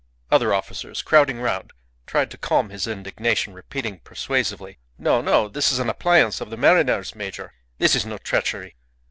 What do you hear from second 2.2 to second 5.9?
to calm his indignation, repeating persuasively, "No, no! This is